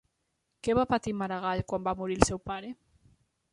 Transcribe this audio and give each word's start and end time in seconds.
Què 0.67 0.73
va 0.79 0.85
patir 0.93 1.13
Maragall 1.19 1.63
quan 1.73 1.85
va 1.91 1.95
morir 2.01 2.19
el 2.21 2.27
seu 2.33 2.43
pare? 2.53 2.75